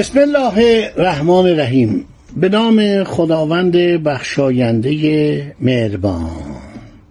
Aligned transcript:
بسم 0.00 0.18
الله 0.18 0.90
الرحمن 0.96 1.46
الرحیم. 1.46 2.04
به 2.36 2.48
نام 2.48 3.04
خداوند 3.04 3.76
بخشاینده 3.76 5.56
مهربان. 5.60 6.30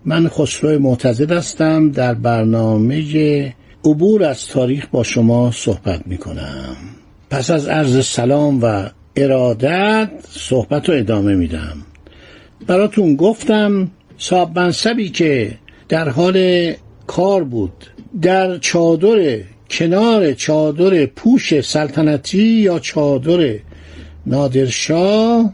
من 0.06 0.28
خسرو 0.28 0.80
معتزد 0.80 1.32
هستم. 1.32 1.92
در 1.92 2.14
برنامه 2.14 3.54
عبور 3.86 4.24
از 4.24 4.48
تاریخ 4.48 4.88
با 4.92 5.04
شما 5.04 5.52
صحبت 5.52 6.08
می 6.08 6.18
کنم 6.18 6.76
پس 7.30 7.50
از 7.50 7.68
عرض 7.68 8.06
سلام 8.06 8.60
و 8.64 8.90
ارادت 9.16 10.10
صحبت 10.30 10.90
رو 10.90 10.96
ادامه 10.96 11.36
میدم. 11.36 11.78
براتون 12.68 13.16
گفتم 13.16 13.92
صاحب 14.18 14.60
منصبی 14.60 15.10
که 15.10 15.52
در 15.90 16.10
حال 16.10 16.72
کار 17.08 17.44
بود 17.44 17.86
در 18.22 18.58
چادر 18.58 19.40
کنار 19.70 20.34
چادر 20.34 21.06
پوش 21.06 21.62
سلطنتی 21.62 22.44
یا 22.44 22.80
چادر 22.80 23.56
نادرشاه؟ 24.26 25.54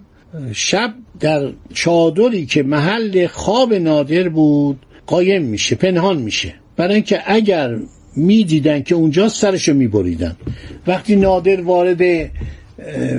شب 0.53 0.93
در 1.19 1.51
چادری 1.73 2.45
که 2.45 2.63
محل 2.63 3.27
خواب 3.27 3.73
نادر 3.73 4.29
بود 4.29 4.79
قایم 5.07 5.41
میشه 5.41 5.75
پنهان 5.75 6.17
میشه. 6.17 6.53
برای 6.77 6.93
اینکه 6.93 7.21
اگر 7.25 7.77
می‌دیدن 8.15 8.83
که 8.83 8.95
اونجا 8.95 9.29
سرشو 9.29 9.73
میبریدن. 9.73 10.35
وقتی 10.87 11.15
نادر 11.15 11.61
وارد 11.61 12.01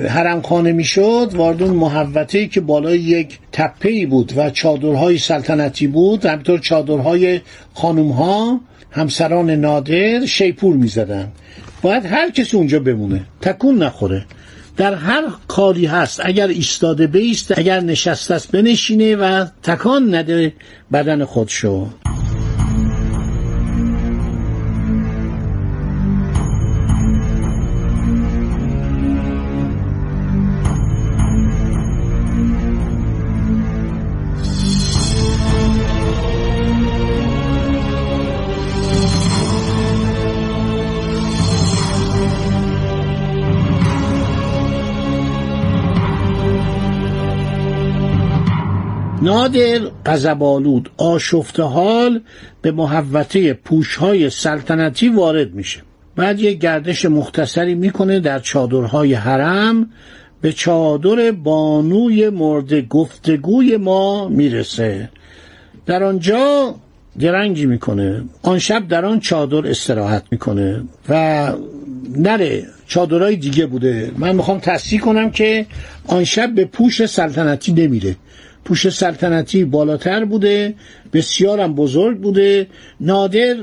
حرم 0.07 0.41
خانه 0.41 0.71
می‌شد 0.71 1.31
وارد 1.35 1.63
اون 1.63 1.75
محوطه 1.75 2.47
که 2.47 2.61
بالای 2.61 2.99
یک 2.99 3.39
تپه 3.51 4.05
بود 4.05 4.33
و 4.35 4.49
چادرهای 4.49 5.17
سلطنتی 5.17 5.87
بود 5.87 6.25
همینطور 6.25 6.59
چادرهای 6.59 7.41
خانوم 7.73 8.11
ها 8.11 8.61
همسران 8.91 9.49
نادر 9.49 10.25
شیپور 10.25 10.75
می‌زدن. 10.75 11.31
باید 11.81 12.05
هر 12.05 12.29
کسی 12.29 12.57
اونجا 12.57 12.79
بمونه. 12.79 13.25
تکون 13.41 13.83
نخوره. 13.83 14.25
در 14.77 14.93
هر 14.95 15.23
کاری 15.47 15.85
هست. 15.85 16.21
اگر 16.23 16.47
ایستاده 16.47 17.07
بیست 17.07 17.57
اگر 17.57 17.79
نشسته 17.79 18.33
است 18.33 18.51
بنشینه 18.51 19.15
و 19.15 19.45
تکان 19.63 20.15
نده 20.15 20.53
بدن 20.93 21.25
خودشو. 21.25 21.87
نادر 49.27 49.79
قزبالود 50.05 50.89
آشفته 50.97 51.63
حال 51.63 52.21
به 52.61 52.71
محوطه 52.71 53.53
پوشهای 53.53 54.29
سلطنتی 54.29 55.09
وارد 55.09 55.53
میشه. 55.53 55.79
بعد 56.15 56.39
یک 56.39 56.59
گردش 56.59 57.05
مختصری 57.05 57.75
می‌کنه 57.75 58.19
در 58.19 58.39
چادرهای 58.39 59.13
حرم 59.13 59.89
به 60.41 60.53
چادر 60.53 61.31
بانوی 61.31 62.29
مرد 62.29 62.87
گفتگوی 62.87 63.77
ما 63.77 64.27
می‌رسه. 64.27 65.09
در 65.85 66.03
آنجا 66.03 66.75
درنگی 67.19 67.65
می‌کنه. 67.65 68.23
آن 68.41 68.59
شب 68.59 68.87
در 68.87 69.05
آن 69.05 69.19
چادر 69.19 69.67
استراحت 69.67 70.23
می‌کنه 70.31 70.83
و 71.09 71.53
نره. 72.17 72.65
چادرهای 72.87 73.35
دیگه 73.35 73.65
بوده. 73.65 74.11
من 74.17 74.35
می‌خوام 74.35 74.59
تصدیح 74.59 74.99
کنم 74.99 75.31
که 75.31 75.65
آن 76.07 76.23
شب 76.23 76.55
به 76.55 76.65
پوش 76.65 77.05
سلطنتی 77.05 77.73
نمیره. 77.73 78.15
پوش 78.67 78.89
سلطنتی 78.89 79.65
بالاتر 79.65 80.25
بوده 80.25 80.73
بسیارم 81.13 81.75
بزرگ 81.75 82.17
بوده. 82.17 82.67
نادر 83.01 83.55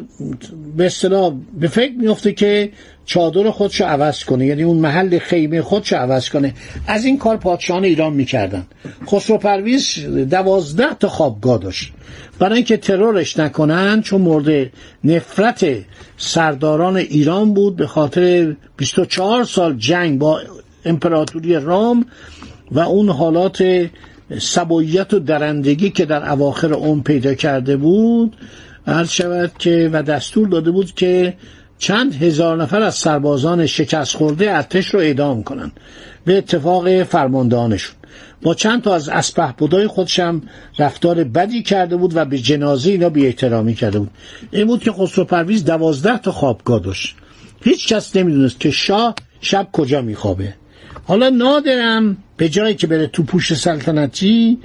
به 0.76 0.86
اصطلاح 0.86 1.34
به 1.60 1.68
فکر 1.68 1.92
میفته 1.92 2.32
که 2.32 2.70
چادر 3.04 3.50
خودشو 3.50 3.84
عوض 3.84 4.24
کنه 4.24 4.46
یعنی 4.46 4.62
اون 4.62 4.76
محل 4.76 5.18
خیمه 5.18 5.62
خودشو 5.62 5.96
عوض 5.96 6.28
کنه. 6.28 6.54
از 6.86 7.04
این 7.04 7.18
کار 7.18 7.36
پادشاهان 7.36 7.84
ایران 7.84 8.12
می‌کردن. 8.12 8.66
خسرو 9.06 9.38
پرویز 9.38 9.98
دوازده 10.30 10.94
تا 10.94 11.08
خوابگاه 11.08 11.58
داشت. 11.58 11.92
برای 12.38 12.56
اینکه 12.56 12.76
ترورش 12.76 13.38
نکنن 13.38 14.02
چون 14.02 14.20
مورد 14.20 14.70
نفرت 15.04 15.66
سرداران 16.16 16.96
ایران 16.96 17.54
بود 17.54 17.76
به 17.76 17.86
خاطر 17.86 18.56
24 18.76 19.44
سال 19.44 19.76
جنگ 19.76 20.18
با 20.18 20.40
امپراتوری 20.84 21.54
رام 21.54 22.06
و 22.72 22.78
اون 22.78 23.08
حالات 23.08 23.88
سباییت 24.38 25.14
و 25.14 25.18
درندگی 25.18 25.90
که 25.90 26.04
در 26.04 26.30
اواخر 26.30 26.74
اون 26.74 27.02
پیدا 27.02 27.34
کرده 27.34 27.76
بود 27.76 28.36
عرض 28.86 29.10
شود 29.10 29.52
که 29.58 29.90
و 29.92 30.02
دستور 30.02 30.48
داده 30.48 30.70
بود 30.70 30.94
که 30.94 31.34
چند 31.78 32.14
هزار 32.14 32.62
نفر 32.62 32.82
از 32.82 32.94
سربازان 32.94 33.66
شکست 33.66 34.16
خورده 34.16 34.56
ارتش 34.56 34.86
رو 34.86 35.00
اعدام 35.00 35.42
کنند 35.42 35.72
به 36.24 36.38
اتفاق 36.38 37.02
فرماندهانشون. 37.02 37.96
با 38.42 38.54
چند 38.54 38.82
تا 38.82 38.94
از 38.94 39.08
اسپه 39.08 39.54
بودای 39.58 39.86
خودشم 39.86 40.42
رفتار 40.78 41.24
بدی 41.24 41.62
کرده 41.62 41.96
بود 41.96 42.16
و 42.16 42.24
به 42.24 42.38
جنازه 42.38 42.90
اینا 42.90 43.08
بی 43.08 43.26
احترامی 43.26 43.74
کرده 43.74 43.98
بود. 43.98 44.10
این 44.50 44.66
بود 44.66 44.82
که 44.82 44.92
خسرو 44.92 45.24
پرویز 45.24 45.64
دوازده 45.64 46.18
تا 46.18 46.32
خوابگاه 46.32 46.80
داشت. 46.80 47.16
هیچ 47.60 47.88
کس 47.88 48.16
نمی‌دونست 48.16 48.60
که 48.60 48.70
شاه 48.70 49.14
شب 49.40 49.68
کجا 49.72 50.02
میخوابه. 50.02 50.54
حالا 51.06 51.28
نادرم 51.28 52.16
به 52.36 52.48
جایی 52.48 52.74
که 52.74 52.86
بره 52.86 53.06
تو 53.06 53.22
پوش 53.22 53.54
سلطنتی 53.54 54.58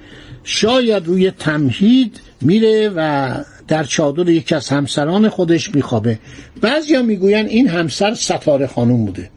شاید 0.44 1.08
روی 1.08 1.32
تمهید 1.32 2.20
میره 2.42 2.92
و 2.96 3.36
در 3.68 3.84
چادر 3.84 4.30
یکی 4.30 4.56
از 4.56 4.70
همسران 4.70 5.30
خودش 5.30 5.76
میخوابه. 5.76 6.20
بعضیا 6.62 7.02
می‌گوین 7.02 7.46
این 7.46 7.68
همسر 7.68 8.14
ستاره 8.14 8.68
خانوم 8.68 9.06
بوده. 9.06 9.30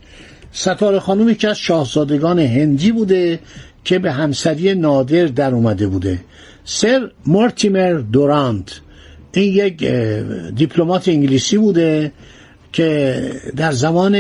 ستاره 0.53 0.99
خانوم 0.99 1.29
یکی 1.29 1.47
از 1.47 1.59
شاهزادگان 1.59 2.39
هندی 2.39 2.93
بوده 2.93 3.41
که 3.85 3.99
به 3.99 4.13
همسری 4.13 4.75
نادر 4.75 5.27
در 5.27 5.55
اومده 5.55 5.87
بوده. 5.87 6.19
سر 6.65 7.11
مورتیمر 7.27 7.93
دورانت 7.93 8.81
این 9.33 9.55
یک 9.55 9.85
دیپلمات 10.57 11.09
انگلیسی 11.09 11.59
بوده. 11.59 12.13
که 12.73 13.23
در 13.57 13.73
زمان 13.73 14.17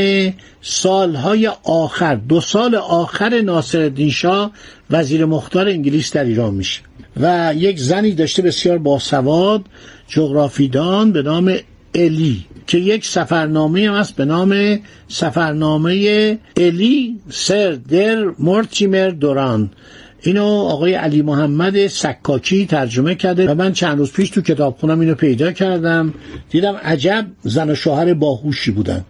سالهای 0.60 1.50
آخر 1.64 2.14
دو 2.14 2.40
سال 2.40 2.74
آخر 2.74 3.40
ناصر 3.40 4.08
شاه 4.08 4.52
وزیر 4.90 5.24
مختار 5.24 5.68
انگلیس 5.68 6.12
در 6.12 6.24
ایران 6.24 6.54
میشه. 6.54 6.80
و 7.20 7.54
یک 7.56 7.78
زنی 7.78 8.12
داشته 8.12 8.42
بسیار 8.42 8.78
باسواد 8.78 9.64
جغرافیدان 10.08 11.12
به 11.12 11.22
نام 11.22 11.56
الی 11.94 12.46
که 12.66 12.78
یک 12.78 13.06
سفرنامه 13.06 13.88
هم 13.88 13.94
هست 13.94 14.16
به 14.16 14.24
نام 14.24 14.78
سفرنامه 15.08 16.38
الی 16.56 17.20
سر 17.30 17.72
در 17.72 18.24
مورتیمر 18.38 19.08
دوران. 19.08 19.70
اینو 20.24 20.44
آقای 20.44 20.94
علی 20.94 21.22
محمد 21.22 21.86
سکاکی 21.86 22.66
ترجمه 22.66 23.14
کرده 23.14 23.50
و 23.50 23.54
من 23.54 23.72
چند 23.72 23.98
روز 23.98 24.12
پیش 24.12 24.30
تو 24.30 24.40
کتاب 24.40 24.76
خونم 24.80 25.00
اینو 25.00 25.14
پیدا 25.14 25.52
کردم. 25.52 26.14
دیدم 26.50 26.74
عجب 26.74 27.26
زن 27.42 27.70
و 27.70 27.74
شوهر 27.74 28.14
باهوشی 28.14 28.70
بودن. 28.70 29.04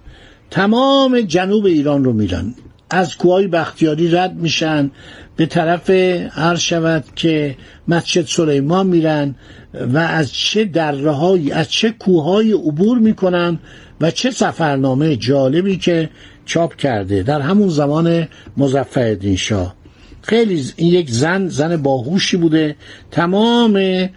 تمام 0.50 1.20
جنوب 1.20 1.64
ایران 1.64 2.04
رو 2.04 2.12
میرن 2.12 2.54
از 2.90 3.16
کوهای 3.16 3.46
بختیاری 3.46 4.10
رد 4.10 4.34
میشن. 4.34 4.90
به 5.36 5.46
طرف 5.46 5.90
عرض 6.36 6.60
شود 6.60 7.04
که 7.16 7.56
مسجد 7.88 8.26
سلیمان 8.26 8.86
میرن 8.86 9.34
و 9.92 9.98
از 9.98 10.32
چه 10.32 10.64
دره 10.64 11.56
از 11.56 11.70
چه 11.70 11.90
کوههای 11.90 12.52
عبور 12.52 12.98
می‌کنن 12.98 13.58
و 14.00 14.10
چه 14.10 14.30
سفرنامه 14.30 15.16
جالبی 15.16 15.76
که 15.76 16.10
چاپ 16.44 16.76
کرده. 16.76 17.22
در 17.22 17.40
همون 17.40 17.68
زمان 17.68 18.28
مزفر 18.56 19.34
شاه. 19.36 19.81
خیلی 20.22 20.72
این 20.76 20.92
یک 20.92 21.10
زن 21.10 21.48
زن 21.48 21.76
باهوشی 21.76 22.36
بوده. 22.36 22.76
تمام 23.10 24.08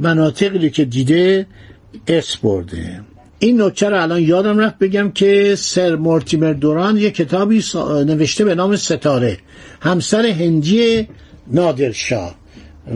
مناطقی 0.00 0.70
که 0.70 0.84
دیده 0.84 1.46
اس 2.06 2.36
برده. 2.36 3.00
این 3.38 3.62
نکته 3.62 3.88
رو 3.88 4.02
الان 4.02 4.22
یادم 4.22 4.58
رفت 4.58 4.78
بگم 4.78 5.10
که 5.10 5.54
سر 5.58 5.96
مورتیمر 5.96 6.52
دوران 6.52 6.96
یه 6.96 7.10
کتابی 7.10 7.64
نوشته 8.06 8.44
به 8.44 8.54
نام 8.54 8.76
ستاره. 8.76 9.38
همسر 9.80 10.26
هندی 10.26 11.08
نادرشاه. 11.46 12.34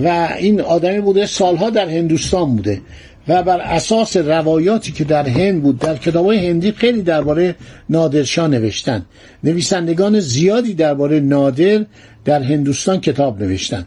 و 0.04 0.28
این 0.38 0.60
آدمی 0.60 1.00
بوده 1.00 1.26
سالها 1.26 1.70
در 1.70 1.88
هندوستان 1.88 2.56
بوده. 2.56 2.80
و 3.28 3.42
بر 3.42 3.60
اساس 3.60 4.16
روایاتی 4.16 4.92
که 4.92 5.04
در 5.04 5.28
هند 5.28 5.62
بود 5.62 5.78
در 5.78 5.96
کتابای 5.96 6.48
هندی 6.48 6.72
خیلی 6.72 7.02
درباره 7.02 7.54
نادرشاه 7.90 8.48
نوشتن. 8.48 9.06
نویسندگان 9.44 10.20
زیادی 10.20 10.74
درباره 10.74 11.20
نادر 11.20 11.84
در 12.24 12.42
هندوستان 12.42 13.00
کتاب 13.00 13.42
نوشتن. 13.42 13.86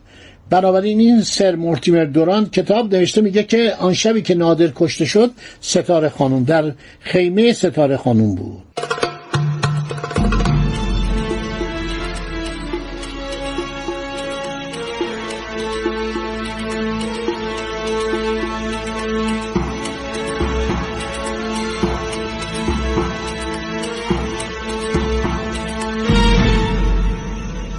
بنابراین 0.50 1.00
این 1.00 1.22
سر 1.22 1.56
مورتیمر 1.56 2.06
دوران 2.06 2.50
کتاب 2.50 2.96
نوشته 2.96 3.22
میگه 3.22 3.44
که 3.44 3.74
آن 3.80 3.94
شبی 3.94 4.22
که 4.22 4.36
نادر 4.36 4.72
کشته 4.76 5.06
شد 5.06 5.32
ستاره 5.62 6.10
خانم 6.10 6.44
در 6.44 6.72
خیمه 7.00 7.54
ستاره 7.54 7.98
خانم 7.98 8.36
بود. 8.36 8.85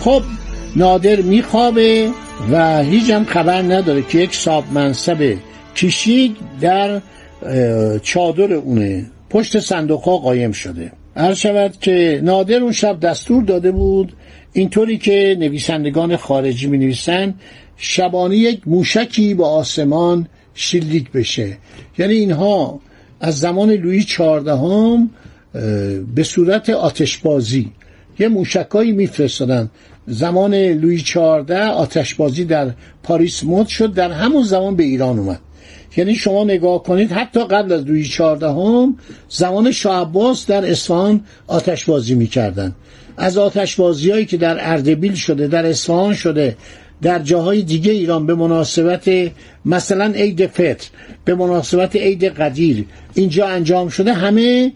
خب 0.06 0.22
نادر 0.76 1.20
میخوابه 1.20 2.10
و 2.52 2.82
هیچ 2.82 3.10
هم 3.10 3.24
خبر 3.24 3.62
نداره 3.62 4.02
که 4.02 4.18
یک 4.18 4.34
صاحب 4.34 4.64
منصب 4.72 5.36
کشید 5.76 6.36
در 6.60 7.00
چادر 8.02 8.52
اونه. 8.52 9.06
پشت 9.30 9.58
صندوق 9.58 10.00
ها 10.00 10.16
قایم 10.16 10.52
شده. 10.52 10.92
هر 11.16 11.34
شود 11.34 11.76
که 11.80 12.20
نادر 12.24 12.56
اون 12.56 12.72
شب 12.72 13.00
دستور 13.00 13.44
داده 13.44 13.70
بود 13.70 14.12
اینطوری 14.52 14.98
که 14.98 15.36
نویسندگان 15.40 16.16
خارجی 16.16 16.66
می 16.66 16.78
نویسن 16.78 17.34
شبانه 17.76 18.36
یک 18.36 18.60
موشکی 18.66 19.34
با 19.34 19.48
آسمان 19.48 20.28
شلیک 20.54 21.12
بشه. 21.12 21.56
یعنی 21.98 22.14
اینها 22.14 22.80
از 23.20 23.38
زمان 23.38 23.70
لویی 23.70 24.04
چهاردهم 24.04 25.10
به 26.14 26.22
صورت 26.22 26.70
آتشبازی 26.70 27.72
یه 28.18 28.28
موشکایی 28.28 28.92
میفرستادن. 28.92 29.70
زمان 30.06 30.54
لوی 30.54 31.00
چهارده 31.00 31.62
آتشبازی 31.62 32.44
در 32.44 32.70
پاریس 33.02 33.44
مد 33.44 33.66
شد 33.66 33.94
در 33.94 34.12
همون 34.12 34.42
زمان 34.42 34.76
به 34.76 34.84
ایران 34.84 35.18
اومد. 35.18 35.40
یعنی 35.96 36.14
شما 36.14 36.44
نگاه 36.44 36.82
کنید 36.82 37.12
حتی 37.12 37.44
قبل 37.44 37.72
از 37.72 37.84
لوی 37.84 38.08
هم 38.42 38.96
زمان 39.28 39.72
شاه 39.72 40.34
در 40.48 40.70
اصفهان 40.70 41.20
آتشبازی 41.46 42.14
می‌کردن. 42.14 42.74
از 43.16 43.38
آتشبازی 43.38 44.10
هایی 44.10 44.24
که 44.24 44.36
در 44.36 44.56
اردبیل 44.72 45.14
شده 45.14 45.46
در 45.46 45.66
اصفهان 45.66 46.14
شده 46.14 46.56
در 47.02 47.18
جاهای 47.18 47.62
دیگه 47.62 47.92
ایران 47.92 48.26
به 48.26 48.34
مناسبت 48.34 49.10
مثلا 49.64 50.04
عید 50.04 50.46
فطر 50.46 50.88
به 51.24 51.34
مناسبت 51.34 51.96
عید 51.96 52.24
قدیر 52.24 52.84
اینجا 53.14 53.46
انجام 53.46 53.88
شده 53.88 54.12
همه 54.12 54.72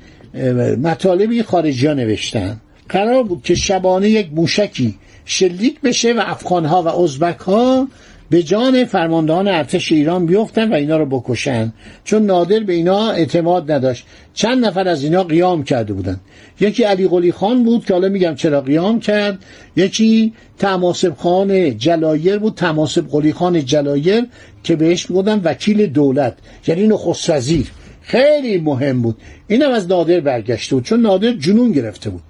مطالبی 0.83 1.43
خارجی 1.43 1.87
ها 1.87 1.95
نوشتن. 1.95 2.61
قرار 2.91 3.23
بود 3.23 3.43
که 3.43 3.55
شبانه 3.55 4.11
یک 4.11 4.29
موشکی 4.33 4.95
شلیک 5.25 5.81
بشه 5.81 6.13
و 6.13 6.23
افغانها 6.27 6.83
و 6.83 6.89
ازبک 6.89 7.39
ها 7.39 7.89
به 8.31 8.43
جان 8.43 8.85
فرماندهان 8.85 9.49
ارتش 9.49 9.93
ایران 9.93 10.27
بیفتن 10.27 10.73
و 10.73 10.75
اینا 10.75 10.97
رو 10.97 11.07
بکشن. 11.07 11.73
چون 12.05 12.23
نادر 12.27 12.61
به 12.61 12.73
اینا 12.73 13.11
اعتماد 13.11 13.73
نداشت. 13.73 14.07
چند 14.35 14.65
نفر 14.65 14.89
از 14.89 15.05
اینا 15.05 15.25
قیام 15.25 15.65
کرده 15.65 15.93
بودن. 15.93 16.21
یکی 16.61 16.83
علی 16.83 17.09
قلی 17.09 17.33
خان 17.33 17.65
بود 17.65 17.85
که 17.85 17.95
حالا 17.95 18.09
میگم 18.09 18.35
چرا 18.35 18.61
قیام 18.61 19.01
کرد. 19.01 19.39
یکی 19.77 20.33
تماسب 20.59 21.17
خان 21.17 21.79
جلایر 21.79 22.39
بود 22.39 22.55
تماسب 22.55 23.11
قلی 23.11 23.33
خان 23.33 23.65
جلایر 23.65 24.27
که 24.63 24.77
بهش 24.77 25.11
می‌گفتن 25.11 25.41
وکیل 25.45 25.87
دولت 25.87 26.37
یعنی 26.67 26.87
نخست 26.87 27.31
وزیر. 27.31 27.67
خیلی 28.03 28.59
مهم 28.59 29.03
بود. 29.03 29.17
اینم 29.49 29.71
از 29.71 29.89
نادر 29.89 30.21
برگشته 30.21 30.75
بود. 30.75 30.85
چون 30.85 31.01
نادر 31.01 31.33
جنون 31.33 31.73
گرفته 31.73 32.11
بود. 32.11 32.23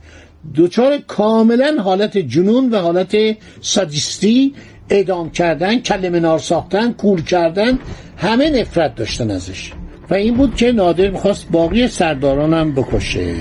دوچار 0.54 0.98
کاملا 0.98 1.82
حالت 1.82 2.18
جنون 2.18 2.70
و 2.70 2.76
حالت 2.76 3.16
سادیستی 3.60 4.54
اعدام 4.90 5.30
کردن 5.30 5.78
کلمه 5.78 6.20
نار 6.20 6.38
ساختن 6.38 6.92
کول 6.92 7.22
کردن 7.22 7.78
همه 8.16 8.50
نفرت 8.60 8.94
داشتن 8.94 9.30
ازش. 9.30 9.72
و 10.10 10.14
این 10.14 10.34
بود 10.34 10.54
که 10.54 10.72
نادر 10.72 11.10
می‌خواست 11.10 11.46
باقی 11.50 11.88
سردارانم 11.88 12.74
بکشه. 12.74 13.34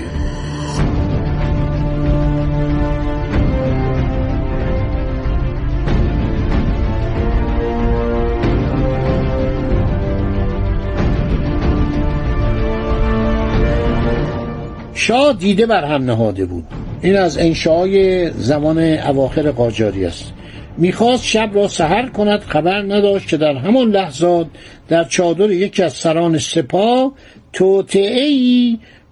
شاه 14.94 15.32
دیده 15.32 15.66
بر 15.66 15.84
هم 15.84 16.04
نهاده 16.04 16.46
بود. 16.46 16.64
این 17.02 17.16
از 17.16 17.38
انشاءای 17.38 18.30
زمان 18.30 18.78
اواخر 18.78 19.50
قاجاری 19.50 20.04
است. 20.04 20.32
می‌خواست 20.78 21.24
شب 21.24 21.50
را 21.54 21.68
سهر 21.68 22.08
کند 22.08 22.40
خبر 22.40 22.82
نداشت 22.82 23.28
که 23.28 23.36
در 23.36 23.54
همان 23.54 23.90
لحظات 23.90 24.46
در 24.88 25.04
چادر 25.04 25.50
یکی 25.50 25.82
از 25.82 25.92
سران 25.92 26.38
سپاه 26.38 27.12
توطعه 27.52 28.30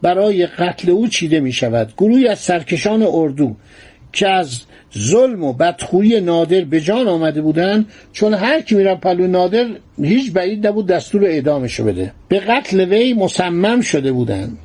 برای 0.02 0.46
قتل 0.46 0.90
او 0.90 1.06
چیده 1.06 1.40
می 1.40 1.52
شود 1.52 1.92
گروهی 1.98 2.28
از 2.28 2.38
سرکشان 2.38 3.02
اردو 3.02 3.56
که 4.12 4.28
از 4.28 4.60
ظلم 4.98 5.44
و 5.44 5.52
بدخویی 5.52 6.20
نادر 6.20 6.60
به 6.60 6.80
جان 6.80 7.08
آمده 7.08 7.42
بودند 7.42 7.86
چون 8.12 8.34
هر 8.34 8.60
کی 8.60 8.74
میرن 8.74 8.94
پلو 8.94 9.26
نادر 9.26 9.66
هیچ 10.02 10.32
بعید 10.32 10.66
نبود 10.66 10.86
دستور 10.86 11.24
اعدامشو 11.24 11.84
بده. 11.84 12.12
به 12.28 12.40
قتل 12.40 12.80
وی 12.80 13.14
مصمم 13.14 13.80
شده 13.80 14.12
بودند. 14.12 14.58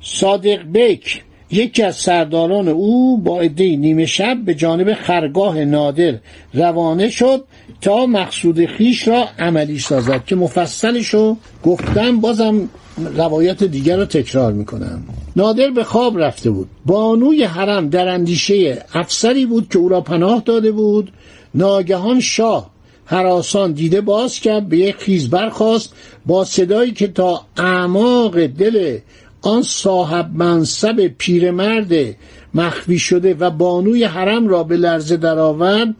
صادق 0.00 0.62
بیک 0.62 1.22
یکی 1.50 1.82
از 1.82 1.96
سرداران 1.96 2.68
او 2.68 3.18
با 3.18 3.40
عده 3.40 3.76
نیمه 3.76 4.06
شب 4.06 4.38
به 4.44 4.54
جانب 4.54 4.94
خرگاه 4.94 5.64
نادر 5.64 6.14
روانه 6.54 7.10
شد 7.10 7.44
تا 7.80 8.06
مقصود 8.06 8.66
خیش 8.66 9.08
را 9.08 9.24
عملی 9.38 9.78
سازد 9.78 10.24
که 10.24 10.36
مفصلش 10.36 11.06
رو 11.08 11.36
گفتم 11.64 12.20
بازم 12.20 12.68
روایت 13.16 13.64
دیگر 13.64 13.96
رو 13.96 14.04
تکرار 14.04 14.52
می‌کنم. 14.52 15.02
نادر 15.36 15.70
به 15.70 15.84
خواب 15.84 16.18
رفته 16.18 16.50
بود. 16.50 16.68
بانوی 16.86 17.44
حرم 17.44 17.88
در 17.88 18.08
اندیشه 18.08 18.84
افسری 18.94 19.46
بود 19.46 19.68
که 19.68 19.78
او 19.78 19.88
را 19.88 20.00
پناه 20.00 20.42
داده 20.46 20.72
بود. 20.72 21.12
ناگهان 21.54 22.20
شاه 22.20 22.70
حراسان 23.04 23.72
دیده 23.72 24.00
باز 24.00 24.40
کرد 24.40 24.68
به 24.68 24.78
یک 24.78 24.96
خیز 24.96 25.30
برخواست 25.30 25.92
با 26.26 26.44
صدایی 26.44 26.92
که 26.92 27.08
تا 27.08 27.40
اعماق 27.56 28.46
دل 28.46 28.98
آن 29.46 29.62
صاحب 29.62 30.30
منصب 30.34 31.06
پیرمرد 31.06 32.16
مخفی 32.54 32.98
شده 32.98 33.34
و 33.34 33.50
بانوی 33.50 34.04
حرم 34.04 34.48
را 34.48 34.62
به 34.62 34.76
لرزه 34.76 35.16
درآورد 35.16 35.94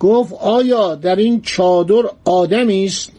گفت 0.00 0.32
آیا 0.32 0.94
در 0.94 1.16
این 1.16 1.40
چادر 1.40 2.02
آدمی 2.24 2.84
است؟ 2.84 3.12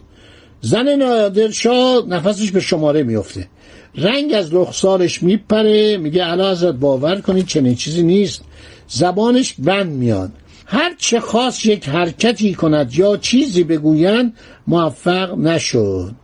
زن 0.60 0.88
نادرشاه 0.88 2.04
نفسش 2.08 2.50
به 2.50 2.60
شماره 2.60 3.02
میفته 3.02 3.48
رنگ 3.96 4.32
از 4.32 4.54
رخسارش 4.54 5.22
میپره 5.22 5.96
میگه 5.96 6.26
الان 6.26 6.50
ازت 6.50 6.72
باور 6.72 7.20
کنید 7.20 7.46
چنین 7.46 7.74
چیزی 7.74 8.02
نیست. 8.02 8.42
زبانش 8.88 9.54
بند 9.58 9.92
میاد. 9.92 10.32
هر 10.66 10.94
چه 10.98 11.20
خواست 11.20 11.66
یک 11.66 11.88
حرکتی 11.88 12.54
کند 12.54 12.94
یا 12.94 13.16
چیزی 13.16 13.64
بگویند 13.64 14.32
موفق 14.66 15.38
نشد. 15.38 16.14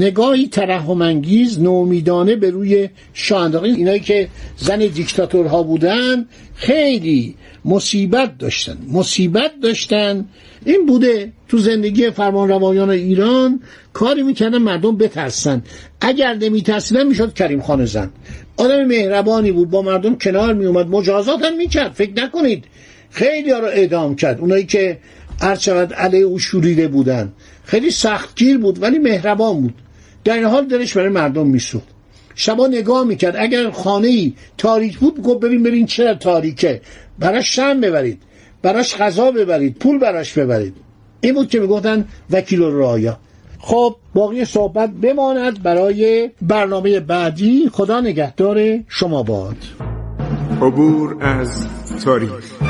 نگاهی 0.00 0.48
ترحم 0.48 1.02
انگیز 1.02 1.60
نومیدانه 1.60 2.36
به 2.36 2.50
روی 2.50 2.88
شاه 3.12 3.64
اینایی 3.64 4.00
که 4.00 4.28
زن 4.56 4.78
دیکتاتورها 4.78 5.62
بودن 5.62 6.26
خیلی 6.54 7.34
مصیبت 7.64 8.38
داشتن. 8.38 8.78
مصیبت 8.92 9.50
داشتن. 9.62 10.24
این 10.64 10.86
بوده 10.86 11.32
تو 11.48 11.58
زندگی 11.58 12.10
فرمان 12.10 12.48
روایان 12.48 12.90
ایران 12.90 13.60
کاری 13.92 14.22
می‌کردن 14.22 14.58
مردم 14.58 14.96
بترسن. 14.96 15.62
اگر 16.00 16.34
نمیترسیدن 16.34 17.06
می‌شد 17.06 17.34
کریم 17.34 17.60
خان 17.60 17.84
زن. 17.84 18.10
آدم 18.56 18.84
مهربانی 18.84 19.52
بود 19.52 19.70
با 19.70 19.82
مردم 19.82 20.14
کنار 20.14 20.54
میومد 20.54 20.88
مجازات 20.88 21.44
هم 21.44 21.56
می‌کرد. 21.56 21.92
فکر 21.92 22.24
نکنید. 22.24 22.64
خیلی 23.10 23.50
ها 23.50 23.58
رو 23.58 23.66
اعدام 23.66 24.16
کرد. 24.16 24.40
اونایی 24.40 24.64
که 24.64 24.98
هرچقدر 25.40 25.94
علیه 25.94 26.24
او 26.24 26.38
شوریده 26.38 26.88
بودن. 26.88 27.32
خیلی 27.64 27.90
سختگیر 27.90 28.58
بود 28.58 28.82
ولی 28.82 28.98
مهربان 28.98 29.60
بود. 29.60 29.74
در 30.24 30.34
این 30.34 30.44
حال 30.44 30.66
دلش 30.66 30.96
برای 30.96 31.08
مردم 31.08 31.46
میسوخت. 31.46 31.88
شبا 32.34 32.66
نگاه 32.66 33.04
می‌کرد. 33.04 33.36
اگر 33.38 33.70
خانه 33.70 34.08
ای 34.08 34.32
تاریک 34.58 34.98
بود 34.98 35.22
گفت 35.22 35.40
بریم 35.40 35.62
بریم 35.62 35.86
چرا 35.86 36.14
تاریکه. 36.14 36.80
براش 37.18 37.56
شم 37.56 37.80
ببرید. 37.80 38.22
براش 38.62 38.96
غذا 38.96 39.30
ببرید. 39.30 39.78
پول 39.78 39.98
براش 39.98 40.38
ببرید. 40.38 40.74
این 41.20 41.34
بود 41.34 41.48
که 41.48 41.60
می‌گفتن 41.60 42.08
وکیل 42.30 42.60
رایا 42.60 43.18
خب 43.58 43.96
باقی 44.14 44.44
صحبت 44.44 44.90
بماند 44.90 45.62
برای 45.62 46.30
برنامه 46.42 47.00
بعدی. 47.00 47.70
خدا 47.72 48.00
نگهدار 48.00 48.78
شما 48.88 49.22
باد. 49.22 49.56
عبور 50.62 51.16
از 51.20 51.66
تاریخ 52.04 52.69